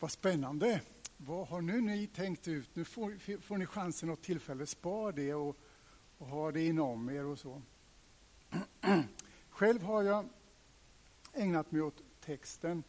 [0.00, 0.80] Vad spännande!
[1.16, 2.76] Vad har nu ni tänkt ut?
[2.76, 4.66] Nu får, får ni chansen och tillfälle.
[4.66, 5.56] Spar det och,
[6.18, 7.62] och ha det inom er och så.
[9.50, 10.28] Själv har jag
[11.32, 12.82] ägnat mig åt texten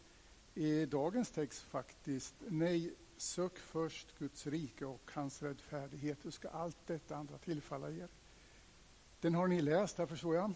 [0.53, 2.35] i dagens text faktiskt.
[2.39, 8.07] Nej, sök först Guds rike och hans rättfärdighet, Hur ska allt detta andra tillfalla er.
[9.21, 10.53] Den har ni läst här förstår jag.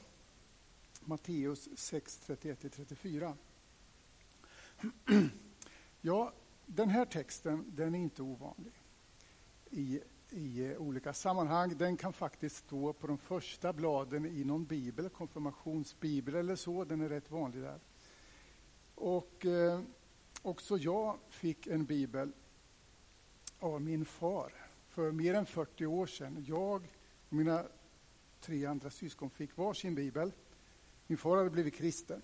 [1.00, 3.34] Matteus 6, 31-34.
[6.04, 6.34] Ja,
[6.76, 8.74] den här texten den är inte ovanlig
[9.70, 11.78] i, i eh, olika sammanhang.
[11.78, 16.84] Den kan faktiskt stå på de första bladen i någon bibel, konfirmationsbibel eller så.
[16.84, 17.80] Den är rätt vanlig där.
[18.96, 19.82] Och eh,
[20.42, 22.32] också jag fick en bibel
[23.60, 24.54] av min far
[24.90, 26.46] för mer än 40 år sedan.
[26.48, 26.88] Jag
[27.30, 27.66] och mina
[28.40, 30.32] tre andra syskon fick varsin bibel.
[31.08, 32.22] Min far hade blivit kristen.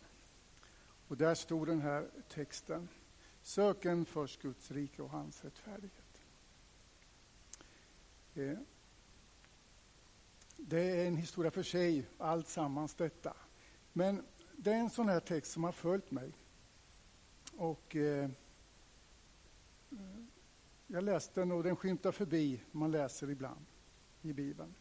[1.07, 2.87] Och där stod den här texten.
[3.47, 6.27] Sök en först Guds rike och hans rättfärdighet.
[8.35, 8.57] Eh,
[10.57, 13.33] det är en historia för sig, allt sammans detta.
[13.93, 14.23] Men
[14.57, 16.31] det är en sån här text som har följt mig.
[17.57, 18.29] Och eh,
[20.87, 23.65] jag läste den och den skymtar förbi, man läser ibland
[24.21, 24.73] i Bibeln.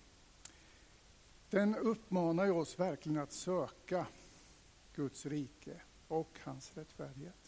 [1.51, 4.07] Den uppmanar oss verkligen att söka
[4.95, 7.46] Guds rike och hans rättfärdighet.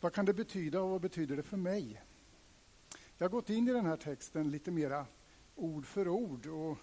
[0.00, 2.02] Vad kan det betyda och vad betyder det för mig?
[3.18, 5.06] Jag har gått in i den här texten lite mera
[5.54, 6.78] ord för ord och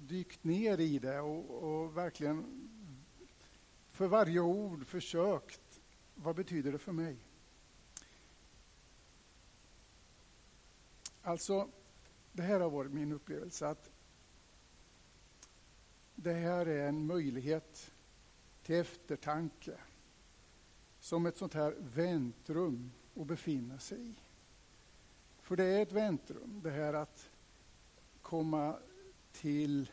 [0.00, 2.68] dykt ner i det och, och verkligen
[3.90, 5.80] för varje ord försökt,
[6.14, 7.16] vad betyder det för mig?
[11.22, 11.68] Alltså,
[12.32, 13.90] det här har varit min upplevelse att
[16.14, 17.92] det här är en möjlighet
[18.62, 19.78] till eftertanke
[21.06, 24.14] som ett sånt här väntrum att befinna sig i.
[25.40, 27.30] För det är ett väntrum, det här att
[28.22, 28.76] komma
[29.32, 29.90] till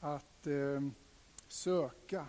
[0.00, 0.80] att eh,
[1.48, 2.26] söka.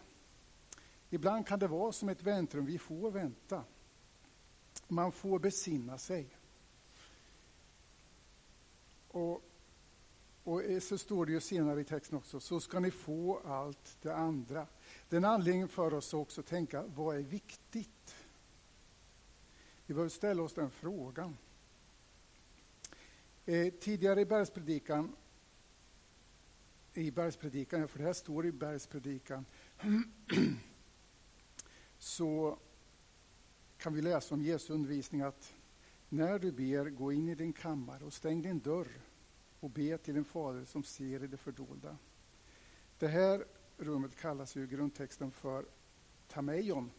[1.10, 3.64] Ibland kan det vara som ett väntrum, vi får vänta.
[4.88, 6.38] Man får besinna sig.
[9.08, 9.44] Och,
[10.44, 14.16] och så står det ju senare i texten också, så ska ni få allt det
[14.16, 14.68] andra.
[15.10, 18.15] Det är en anledning för oss också att tänka, vad är viktigt?
[19.88, 21.38] Vi behöver ställa oss den frågan.
[23.46, 25.16] Eh, tidigare i bergspredikan,
[26.94, 29.46] i bergspredikan, för det här står i bergspredikan,
[32.00, 32.58] så
[33.78, 35.54] kan vi läsa om Jesu undervisning att
[36.10, 38.88] när du ber, gå in i din kammare och stäng din dörr
[39.60, 41.98] och be till din fader som ser i det fördolda.
[43.00, 43.46] Det här
[43.78, 45.66] rummet kallas ju grundtexten för
[46.28, 46.92] Tameion.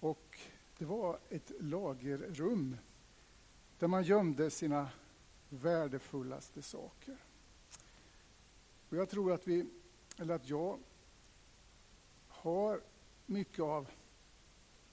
[0.00, 0.38] Och
[0.78, 2.76] det var ett lagerrum
[3.78, 4.88] där man gömde sina
[5.48, 7.16] värdefullaste saker.
[8.88, 9.66] Och jag tror att vi,
[10.18, 10.78] eller att jag,
[12.28, 12.80] har
[13.26, 13.90] mycket av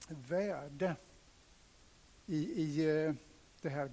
[0.08, 0.96] värde
[2.26, 3.14] i, i eh,
[3.60, 3.92] det här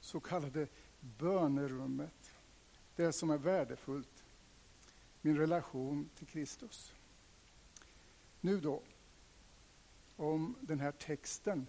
[0.00, 0.68] så kallade
[1.00, 2.32] bönerummet.
[2.96, 4.24] Det som är värdefullt,
[5.20, 6.92] min relation till Kristus.
[8.40, 8.82] Nu då,
[10.16, 11.66] om den här texten.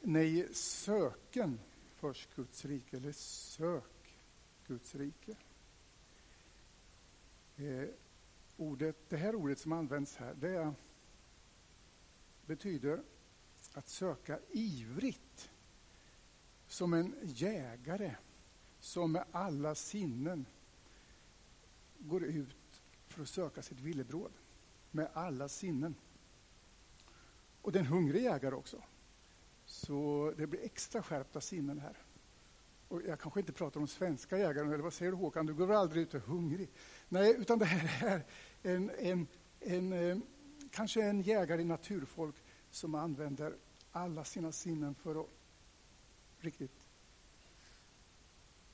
[0.00, 1.60] Nej, söken
[1.96, 4.16] först Guds rike, eller sök
[4.66, 5.36] Guds rike.
[7.56, 7.88] Eh,
[8.56, 10.74] ordet, det här ordet som används här, det
[12.46, 13.02] betyder
[13.72, 15.50] att söka ivrigt.
[16.68, 18.14] Som en jägare
[18.80, 20.46] som med alla sinnen
[21.98, 24.32] går ut för att söka sitt villebråd.
[24.90, 25.94] Med alla sinnen.
[27.62, 28.82] Och det är en hungrig jägare också.
[29.66, 31.96] Så det blir extra skärpta sinnen här.
[32.88, 35.46] Och jag kanske inte pratar om svenska jägare, eller vad säger du Håkan?
[35.46, 36.68] Du går väl aldrig ut och är hungrig?
[37.08, 38.24] Nej, utan det här
[38.62, 39.26] är en, en,
[39.60, 40.18] en, eh,
[40.70, 42.34] kanske en jägare i naturfolk
[42.70, 43.56] som använder
[43.92, 45.28] alla sina sinnen för att
[46.38, 46.86] riktigt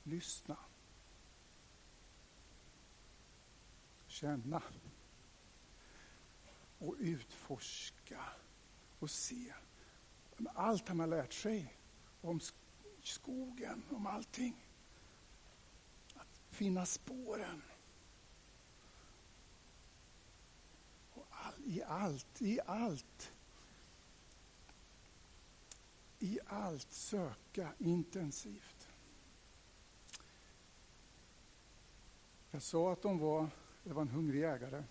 [0.03, 0.57] lyssna.
[4.07, 4.61] Känna.
[6.79, 8.19] Och utforska
[9.05, 9.53] och se.
[10.53, 11.73] Allt han har lärt sig
[12.21, 12.39] om
[13.03, 14.67] skogen, om allting.
[16.15, 17.61] Att finna spåren.
[21.13, 23.31] Och all, I allt, i allt
[26.19, 28.87] i allt söka intensivt.
[32.51, 33.49] Jag sa att de var,
[33.83, 34.83] det var en hungrig jägare.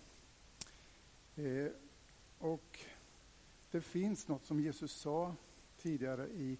[1.35, 1.71] Eh,
[2.39, 2.85] och
[3.75, 5.35] det finns något som Jesus sa
[5.77, 6.57] tidigare i,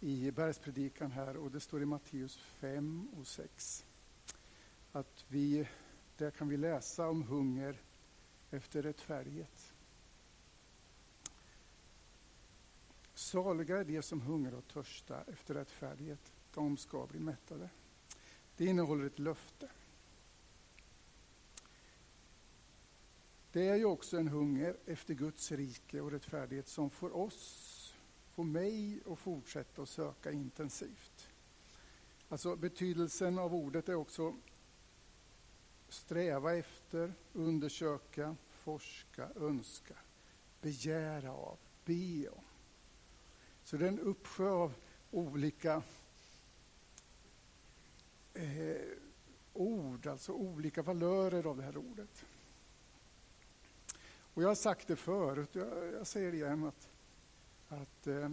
[0.00, 3.86] i bergspredikan här och det står i Matteus 5 och 6.
[4.92, 5.68] Att vi,
[6.16, 7.80] där kan vi läsa om hunger
[8.50, 9.74] efter rättfärdighet.
[13.14, 16.32] Saliga är de som hungrar och törstar efter rättfärdighet.
[16.54, 17.70] De ska bli mättade.
[18.56, 19.68] Det innehåller ett löfte.
[23.52, 27.94] Det är ju också en hunger efter Guds rike och rättfärdighet som får oss,
[28.34, 31.28] får mig att fortsätta att söka intensivt.
[32.28, 34.34] Alltså betydelsen av ordet är också
[35.88, 39.94] sträva efter, undersöka, forska, önska,
[40.60, 42.44] begära av, be om.
[43.64, 44.74] Så det är en uppsjö av
[45.10, 45.82] olika
[48.34, 48.76] eh,
[49.52, 52.24] ord, alltså olika valörer av det här ordet.
[54.38, 56.88] Och jag har sagt det förut, jag, jag säger det igen att,
[57.68, 58.30] att eh,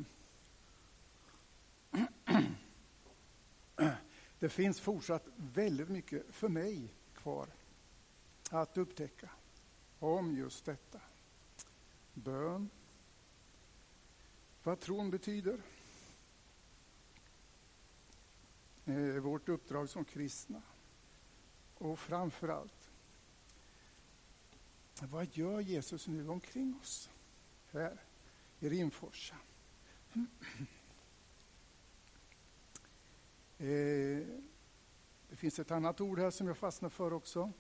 [4.40, 7.48] det finns fortsatt väldigt mycket för mig kvar
[8.50, 9.30] att upptäcka
[10.00, 11.00] om just detta.
[12.14, 12.70] Bön,
[14.64, 15.62] vad tron betyder.
[18.86, 20.62] Eh, vårt uppdrag som kristna.
[21.78, 22.85] Och framför allt,
[25.02, 27.10] vad gör Jesus nu omkring oss
[27.72, 28.02] här
[28.60, 29.36] i Rimforsa?
[33.58, 34.28] Eh,
[35.30, 37.52] det finns ett annat ord här som jag fastnar för också.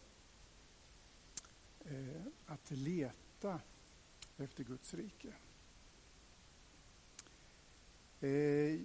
[1.85, 3.59] Eh, att leta
[4.37, 5.33] efter Guds rike.
[8.19, 8.79] Eh,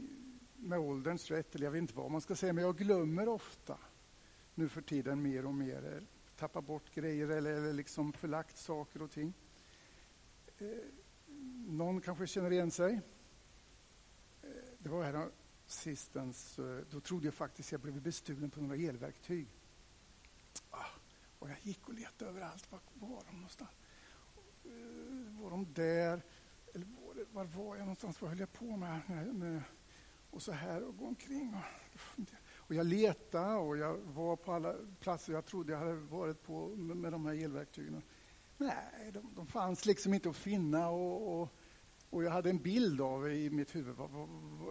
[0.57, 3.79] med ålderns rätt, eller jag vet inte vad man ska säga, men jag glömmer ofta
[4.55, 6.07] nu för tiden mer och mer.
[6.41, 9.35] Tappat bort grejer eller, eller liksom förlagt saker och ting.
[10.59, 10.67] Eh,
[11.67, 13.01] någon kanske känner igen sig.
[14.43, 14.49] Eh,
[14.79, 15.31] det var här
[15.67, 19.49] sistens, eh, då trodde jag faktiskt jag blev bestulen på några elverktyg.
[20.71, 20.87] Ah,
[21.39, 22.73] och jag gick och letade överallt.
[22.73, 23.71] Var var de någonstans?
[24.65, 26.23] Eh, var de där?
[26.75, 28.21] Eller var, var var jag någonstans?
[28.21, 29.01] Vad höll jag på med?
[29.07, 29.63] med, eh, med
[30.31, 31.55] och så här och gå omkring.
[31.55, 32.21] Och,
[32.71, 36.67] och jag letade och jag var på alla platser jag trodde jag hade varit på
[36.69, 38.03] med, med de här elverktygen.
[38.57, 40.89] Nej, de, de fanns liksom inte att finna.
[40.89, 41.55] och, och
[42.11, 44.29] och jag hade en bild av i mitt huvud vad, vad,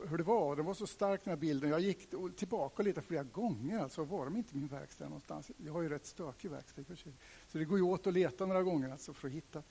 [0.09, 0.55] hur det var.
[0.55, 1.69] Den var så stark den här bilden.
[1.69, 3.79] Jag gick tillbaka lite flera gånger.
[3.79, 5.51] Alltså var de inte i min verkstad någonstans?
[5.57, 7.13] Jag har ju rätt stökig verkstad för sig.
[7.47, 9.63] Så det går ju åt att leta några gånger alltså för att hitta.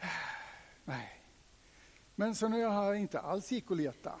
[0.84, 1.22] Nej.
[2.14, 4.16] Men så när jag inte alls gick och letade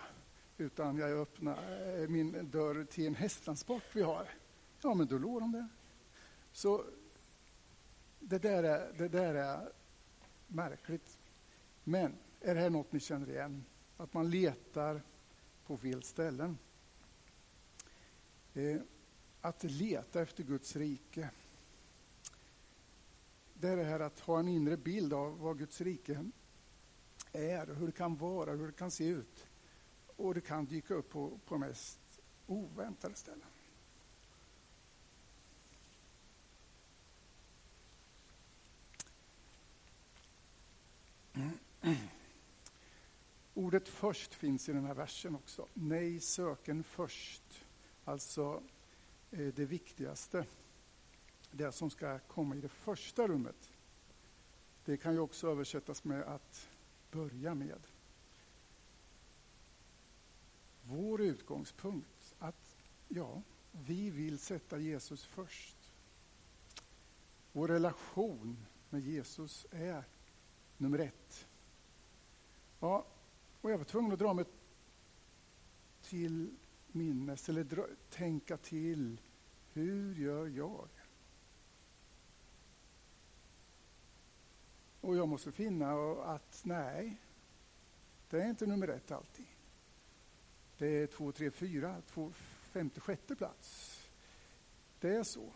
[0.58, 4.28] utan jag öppnade eh, min dörr till en hästtransport vi har.
[4.82, 5.68] Ja, men då låg de där.
[6.52, 6.84] Så
[8.20, 9.72] det där är, det där är
[10.46, 11.18] märkligt.
[11.84, 13.64] Men är det här något ni känner igen?
[13.96, 15.02] Att man letar
[15.66, 16.58] på fel ställen.
[18.54, 18.80] Eh,
[19.40, 21.30] att leta efter Guds rike.
[23.54, 26.24] Det är det här att ha en inre bild av vad Guds rike
[27.32, 29.46] är, hur det kan vara, hur det kan se ut.
[30.16, 32.00] Och det kan dyka upp på, på mest
[32.46, 33.46] oväntade ställen.
[43.54, 45.66] Ordet först finns i den här versen också.
[45.74, 47.64] Nej, söken först.
[48.04, 48.62] Alltså
[49.30, 50.46] eh, det viktigaste.
[51.50, 53.70] Det som ska komma i det första rummet.
[54.84, 56.68] Det kan ju också översättas med att
[57.10, 57.80] börja med.
[60.82, 62.76] Vår utgångspunkt att
[63.08, 63.42] ja,
[63.72, 65.76] vi vill sätta Jesus först.
[67.52, 70.04] Vår relation med Jesus är
[70.76, 71.46] nummer ett.
[72.80, 73.06] Ja,
[73.60, 74.44] och jag var tvungen att dra mig
[76.02, 76.56] till
[76.86, 79.20] minnes, eller dra, tänka till.
[79.72, 80.88] Hur gör jag?
[85.00, 87.20] Och jag måste finna att nej,
[88.30, 89.46] det är inte nummer ett alltid.
[90.78, 92.32] Det är två, tre, fyra, två,
[92.72, 94.00] femte, sjätte plats.
[95.00, 95.52] Det är så.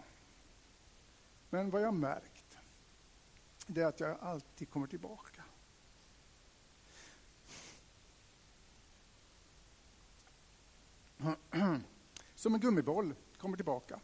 [1.51, 2.59] Men vad jag märkt,
[3.67, 5.45] det är att jag alltid kommer tillbaka.
[12.35, 14.01] Som en gummiboll kommer tillbaka,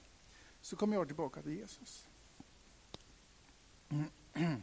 [0.60, 2.08] så kommer jag tillbaka till Jesus.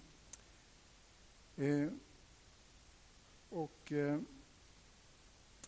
[1.56, 1.90] Eh,
[3.50, 4.20] och eh,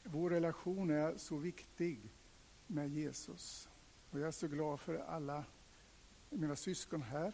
[0.08, 2.14] vår relation är så viktig
[2.68, 3.70] med Jesus.
[4.10, 5.46] Och jag är så glad för alla
[6.30, 7.34] mina syskon här.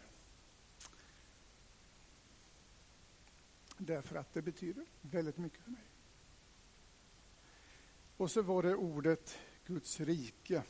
[3.78, 5.82] Därför att det betyder väldigt mycket för mig.
[8.16, 10.62] Och så var det ordet Guds rike.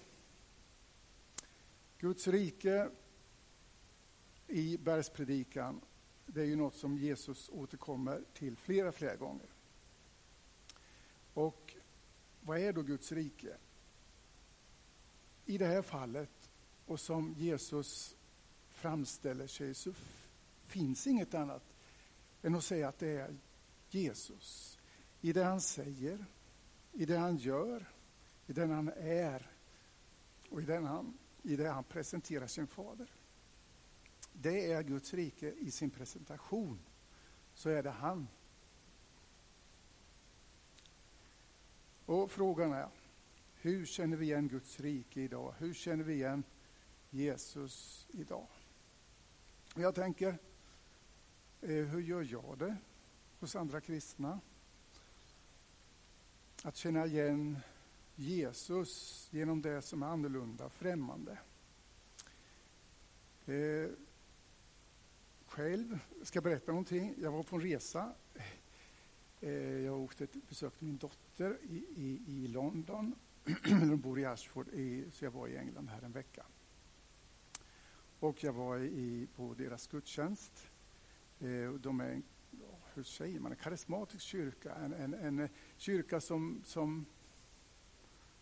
[1.98, 2.90] Guds rike
[4.46, 5.80] i bergspredikan,
[6.26, 9.48] det är ju något som Jesus återkommer till flera, flera gånger.
[11.34, 11.76] Och
[12.42, 13.56] vad är då Guds rike?
[15.46, 16.50] I det här fallet,
[16.86, 18.16] och som Jesus
[18.68, 19.92] framställer sig, så
[20.66, 21.62] finns inget annat
[22.42, 23.36] än att säga att det är
[23.90, 24.78] Jesus.
[25.20, 26.24] I det han säger,
[26.92, 27.86] i det han gör,
[28.46, 29.50] i den han är
[30.50, 33.10] och i, den han, i det han presenterar sin fader.
[34.32, 36.78] Det är Guds rike i sin presentation.
[37.54, 38.28] Så är det han.
[42.06, 42.88] Och frågan är,
[43.54, 45.54] hur känner vi igen Guds rike idag?
[45.58, 46.44] Hur känner vi igen
[47.10, 48.46] Jesus idag?
[49.74, 50.38] Jag tänker,
[51.60, 52.76] eh, hur gör jag det
[53.40, 54.40] hos andra kristna?
[56.62, 57.58] Att känna igen
[58.14, 61.38] Jesus genom det som är annorlunda, främmande.
[63.46, 63.90] Eh,
[65.46, 67.14] själv ska jag berätta någonting.
[67.18, 68.12] Jag var på en resa.
[69.42, 69.50] Eh,
[69.84, 73.14] jag åkte besökte min dotter i, i, i London.
[73.64, 76.46] De bor i Ashford, i, så jag var i England här en vecka.
[78.20, 80.70] Och jag var i, på deras gudstjänst.
[81.40, 82.22] Eh, de är,
[82.94, 84.74] hur säger man, en karismatisk kyrka.
[84.74, 87.06] En, en, en kyrka som, som,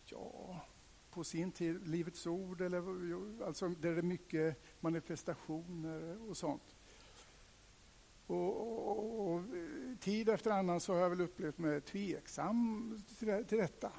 [0.05, 0.65] ja,
[1.11, 2.81] på sin tid, Livets Ord, eller,
[3.45, 6.75] alltså där det är mycket manifestationer och sånt.
[8.31, 9.43] Och, och, och,
[9.99, 13.91] tid efter annan så har jag väl upplevt mig tveksam till, till detta.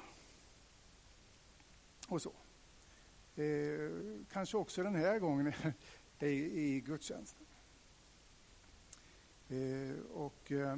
[2.07, 2.31] Och så.
[3.35, 3.91] Eh,
[4.31, 5.53] kanske också den här gången
[6.19, 7.45] i, i gudstjänsten.
[9.49, 10.77] Eh, och, eh,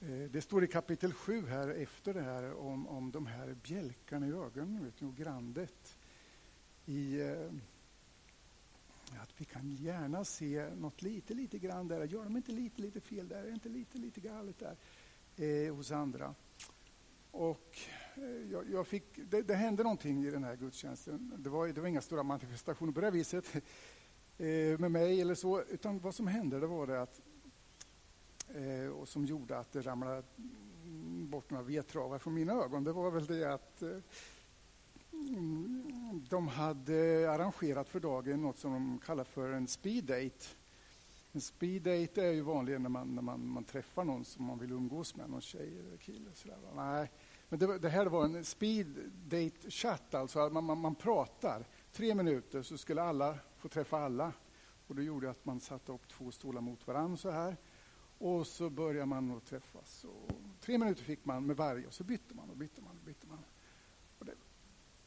[0.00, 4.26] eh det står i kapitel 7 här efter det här om, om de här bjälkarna
[4.26, 5.96] i ögonen, vet ni, och grandet.
[6.86, 7.50] I, eh,
[9.16, 12.04] att vi kan gärna se något lite, lite grann där.
[12.04, 13.44] Gör de inte lite, lite fel där?
[13.44, 14.76] Är inte lite, lite galet där
[15.36, 16.34] eh, hos andra?
[17.30, 17.78] Och
[18.14, 21.34] eh, jag, jag, fick, det, det, hände någonting i den här gudstjänsten.
[21.38, 23.54] Det var, det var inga stora manifestationer på det viset
[24.38, 27.20] eh, med mig eller så, utan vad som hände det var det att
[28.54, 30.22] eh, och som gjorde att det ramlade
[31.28, 32.84] bort några vedtravar från mina ögon.
[32.84, 33.96] Det var väl det att eh,
[36.28, 40.46] de hade arrangerat för dagen något som de kallar för en speed date.
[41.32, 44.58] En speed date är ju vanligen när man, när man, man träffar någon som man
[44.58, 46.30] vill umgås med, någon tjej eller kille.
[46.34, 46.58] Sådär.
[46.76, 47.10] Nej,
[47.48, 51.66] men det, det, här var en speed date chatt, alltså man, man, man pratar.
[51.92, 54.32] Tre minuter så skulle alla få träffa alla.
[54.86, 57.56] Och det gjorde att man satte upp två stolar mot varandra så här.
[58.18, 60.04] Och så började man att träffas.
[60.04, 63.04] Och tre minuter fick man med varje och så bytte man och bytte man och
[63.04, 63.38] bytte man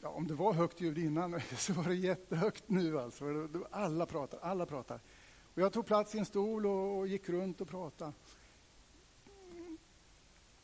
[0.01, 2.99] ja, om det var högt ljud innan så var det jättehögt nu.
[2.99, 3.49] Alltså.
[3.71, 4.99] Alla pratar, alla pratar.
[5.53, 8.13] Och jag tog plats i en stol och, och gick runt och pratade.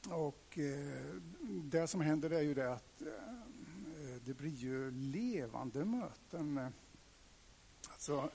[0.10, 1.16] Och eh,
[1.50, 3.08] det som händer är ju det att eh,
[4.26, 6.72] det blir ju levande möten.
[7.90, 8.30] Alltså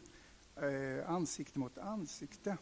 [0.56, 2.56] eh, ansikte mot ansikte.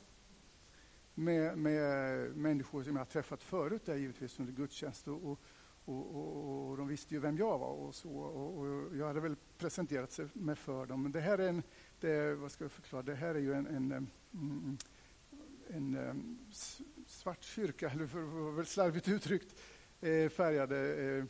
[1.15, 5.09] Med, med människor som jag har träffat förut där givetvis under gudstjänst.
[5.09, 5.41] Och, och
[5.89, 8.11] och, och, och, de visste ju vem jag var och så.
[8.11, 11.03] Och, och, jag hade väl presenterat mig för dem.
[11.03, 11.63] Men det här är en,
[12.01, 14.79] det, vad ska jag förklara, det här är ju en, en, mm, en,
[15.69, 16.39] mm, en, mm,
[17.07, 19.55] svart kyrka, eller för för, slarvigt uttryckt,
[20.01, 20.97] eh, färgade.
[21.05, 21.25] Eh,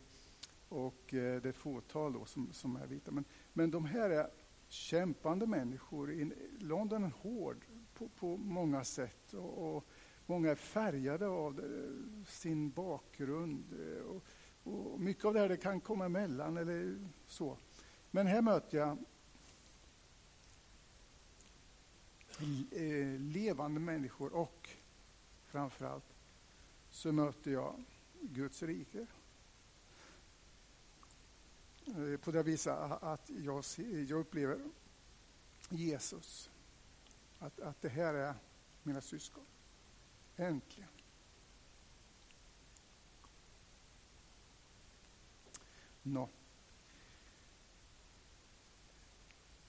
[0.69, 3.11] och eh, det är ett fåtal då som, som är vita.
[3.11, 4.31] Men, men de här är
[4.69, 6.13] kämpande människor.
[6.13, 9.35] In, London är hård på, på många sätt.
[9.35, 9.85] Och, och,
[10.27, 11.61] många är färgade av
[12.27, 13.65] sin bakgrund.
[13.73, 14.25] Eh, och,
[14.69, 17.57] och mycket av det här det kan komma emellan eller så.
[18.11, 18.99] Men här möter jag
[22.71, 24.71] eh, levande människor och
[25.47, 26.15] framförallt
[26.91, 27.85] så möter jag
[28.21, 29.07] Guds rike.
[31.87, 33.65] Eh, på det viset att jag,
[34.09, 34.61] jag upplever
[35.69, 36.51] Jesus.
[37.39, 38.35] Att, att det här är
[38.83, 39.45] mina syskon.
[40.37, 40.98] Äntligen.
[46.03, 46.29] Nå.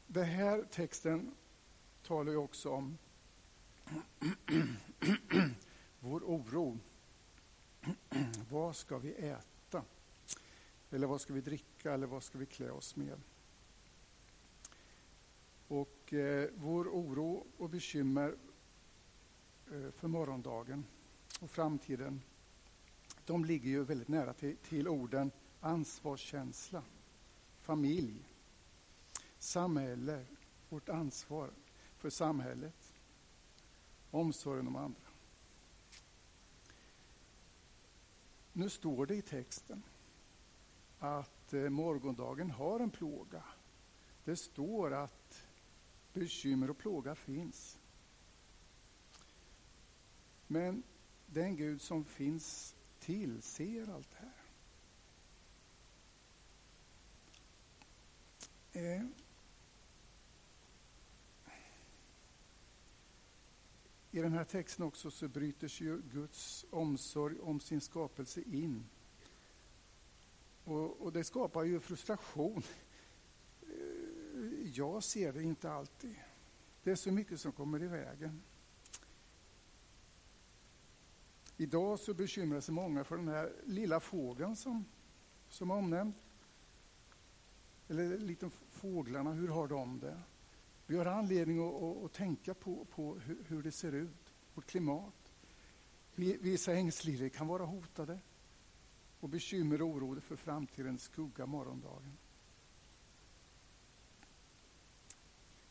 [0.07, 1.35] Den här texten
[2.03, 2.97] talar ju också om
[5.99, 6.79] vår oro.
[8.49, 9.83] vad ska vi äta?
[10.91, 11.93] Eller vad ska vi dricka?
[11.93, 13.21] Eller vad ska vi klä oss med?
[15.67, 18.35] Och eh, vår oro och bekymmer
[19.71, 20.85] eh, för morgondagen
[21.41, 22.21] och framtiden,
[23.25, 25.31] de ligger ju väldigt nära till, till orden
[25.61, 26.83] ansvarskänsla,
[27.61, 28.29] familj,
[29.39, 30.25] samhälle,
[30.69, 31.49] vårt ansvar
[31.97, 32.93] för samhället,
[34.11, 35.09] omsorgen om andra.
[38.53, 39.83] Nu står det i texten
[40.99, 43.43] att eh, morgondagen har en plåga.
[44.23, 45.45] Det står att
[46.13, 47.79] bekymmer och plåga finns.
[50.47, 50.83] Men
[51.25, 54.48] den Gud som finns tillser allt det här.
[58.73, 59.01] Eh.
[64.11, 68.85] I den här texten också så bryter sig ju Guds omsorg om sin skapelse in.
[70.63, 72.63] Och, och det skapar ju frustration.
[73.61, 76.15] Eh, jag ser det inte alltid.
[76.83, 78.41] Det är så mycket som kommer i vägen.
[81.57, 84.85] Idag så bekymrar sig många för den här lilla fågeln som,
[85.49, 86.13] som är omnämnd.
[87.89, 90.21] Eller lite fåglarna, hur har de det?
[90.85, 94.65] Vi har anledning att, att, att tänka på, på hur, hur, det ser ut, vårt
[94.65, 95.33] klimat.
[96.15, 98.19] Vissa ängsligheter kan vara hotade
[99.19, 102.17] och bekymmer och oro för framtiden skugga morgondagen.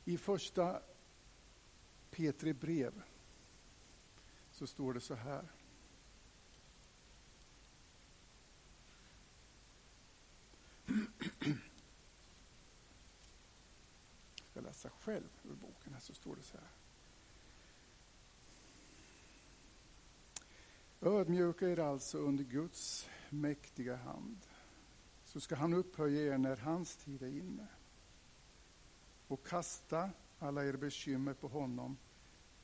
[0.04, 0.82] I första
[2.10, 3.02] Petri brev
[4.50, 5.52] så står det så här.
[14.78, 16.70] Läsa själv ur boken, här så står det så här.
[21.00, 24.46] Ödmjuka er alltså under Guds mäktiga hand,
[25.24, 27.66] så ska han upphöja er när hans tid är inne.
[29.28, 31.96] Och kasta alla er bekymmer på honom,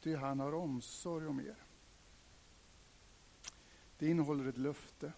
[0.00, 1.56] ty han har omsorg om er.
[3.98, 5.12] Det innehåller ett löfte.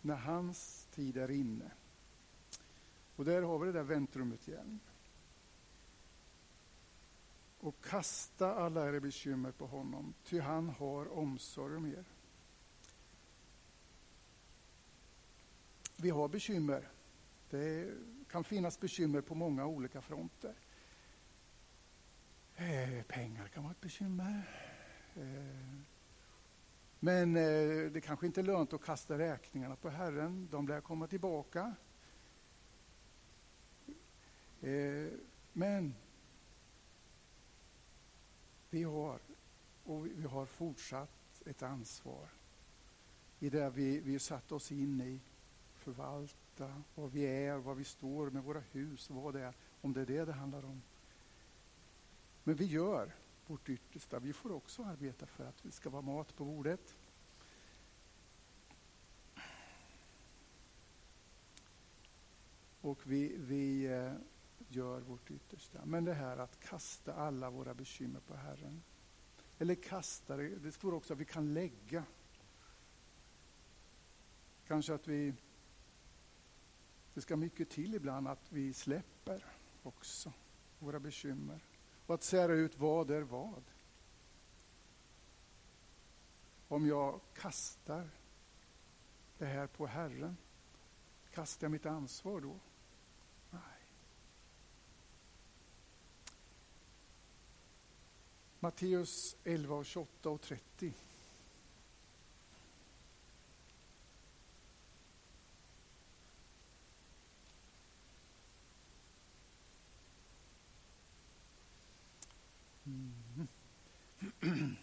[0.00, 1.70] När hans tid är inne
[3.16, 4.80] och där har vi det där väntrummet igen.
[7.60, 12.04] Och kasta alla era bekymmer på honom, ty han har omsorg om er.
[15.96, 16.88] Vi har bekymmer.
[17.50, 17.94] Det
[18.30, 20.54] kan finnas bekymmer på många olika fronter.
[22.56, 24.42] Eh, pengar kan vara ett bekymmer.
[25.16, 25.80] Eh,
[27.00, 30.48] men eh, det kanske inte är lönt att kasta räkningarna på Herren.
[30.50, 31.74] De lär komma tillbaka.
[34.60, 35.12] Eh,
[35.52, 35.94] men
[38.70, 39.20] vi har,
[39.84, 42.28] och vi har fortsatt ett ansvar
[43.38, 45.20] i det vi, vi satt oss in i,
[45.74, 50.00] förvalta vad vi är, vad vi står med våra hus, vad det är, om det
[50.00, 50.82] är det det handlar om.
[52.44, 53.14] Men vi gör
[53.46, 54.18] vårt yttersta.
[54.18, 56.96] Vi får också arbeta för att det ska vara mat på bordet.
[62.80, 64.12] Och vi, vi eh,
[64.70, 65.84] gör vårt yttersta.
[65.84, 68.82] Men det här att kasta alla våra bekymmer på Herren.
[69.58, 72.04] Eller kasta det, det står också att vi kan lägga.
[74.66, 75.34] Kanske att vi,
[77.14, 79.44] det ska mycket till ibland att vi släpper
[79.82, 80.32] också
[80.78, 81.60] våra bekymmer.
[82.06, 83.64] Och att sära ut vad är vad.
[86.68, 88.10] Om jag kastar
[89.38, 90.36] det här på Herren,
[91.30, 92.60] kastar jag mitt ansvar då?
[98.62, 100.92] Matteus 11, och 28 och 30.
[112.86, 114.76] Mm.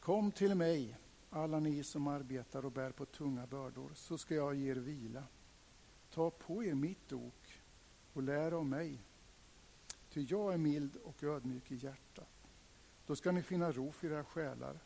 [0.00, 0.96] Kom till mig,
[1.30, 5.24] alla ni som arbetar och bär på tunga bördor, så ska jag ge er vila.
[6.10, 7.60] Ta på er mitt ok
[8.12, 8.98] och lär av mig,
[10.12, 12.48] Ty jag är mild och ödmjuk i hjärtat.
[13.06, 14.78] Då ska ni finna ro för era själar.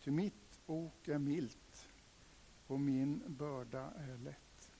[0.00, 1.88] Ty mitt ok är milt
[2.66, 4.70] och min börda är lätt.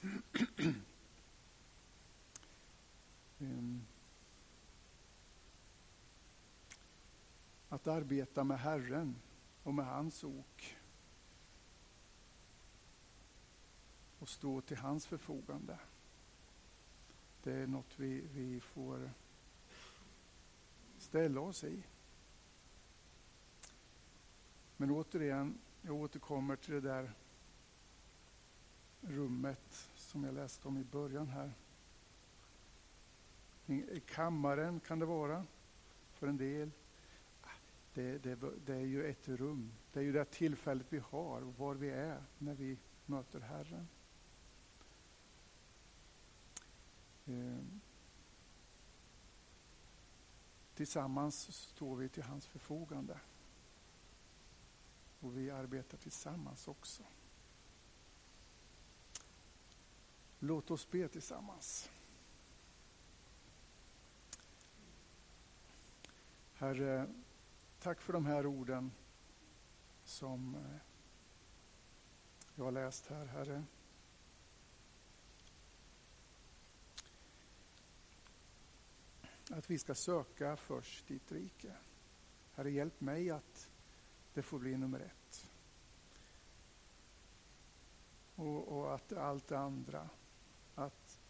[3.40, 3.86] Ehm.
[7.68, 9.16] Att arbeta med Herren
[9.62, 10.76] och med hans ok
[14.18, 15.78] och stå till hans förfogande
[17.48, 19.10] det är något vi, vi får
[20.98, 21.82] ställa oss i.
[24.76, 27.12] Men återigen, jag återkommer till det där
[29.00, 31.52] rummet som jag läste om i början här.
[33.66, 35.46] I kammaren kan det vara
[36.12, 36.70] för en del,
[37.42, 37.48] ah,
[37.94, 39.72] det, det, det, är ju ett rum.
[39.92, 43.88] Det är ju det tillfället vi har, var vi är när vi möter Herren.
[47.28, 47.58] Eh,
[50.74, 53.20] tillsammans står vi till hans förfogande.
[55.20, 57.02] Och vi arbetar tillsammans också.
[60.38, 61.90] Låt oss be tillsammans.
[66.54, 67.06] Herre,
[67.80, 68.92] tack för de här orden
[70.04, 70.80] som eh,
[72.54, 73.64] jag har läst här, Herre.
[79.50, 81.76] Att vi ska söka först ditt rike.
[82.54, 83.70] Herre, hjälp mig att
[84.34, 85.50] det får bli nummer ett.
[88.34, 90.08] Och, och att allt det andra,
[90.74, 91.20] att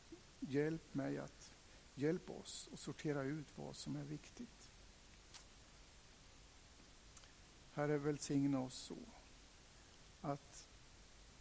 [0.41, 1.55] hjälp mig att
[1.99, 4.71] Hjälp oss att sortera ut vad som är viktigt.
[7.73, 8.99] Herre, välsigna oss så
[10.21, 10.69] att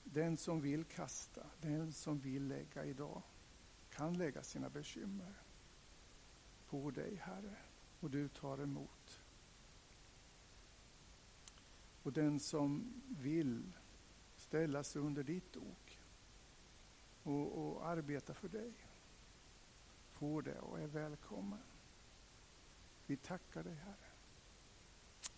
[0.04, 3.22] den som vill kasta, den som vill lägga idag,
[3.90, 5.34] kan lägga sina bekymmer
[6.70, 7.56] på dig, Herre,
[8.00, 9.24] och du tar emot.
[12.04, 13.74] Och den som vill
[14.36, 16.00] ställa sig under ditt ok
[17.24, 18.74] och, och arbeta för dig,
[20.12, 21.64] får det och är välkommen.
[23.06, 24.12] Vi tackar dig, Herre.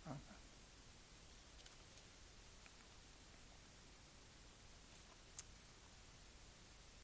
[0.04, 0.39] Amen.